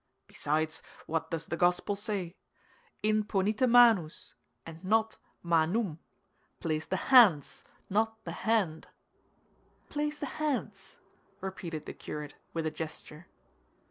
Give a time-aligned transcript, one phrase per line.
[0.25, 2.35] Besides, what does the Gospel say?
[3.03, 4.33] Imponite manus,
[4.65, 8.87] and not manum—place the hands, not the hand."
[9.89, 10.97] "Place the hands,"
[11.39, 13.27] repeated the curate, with a gesture.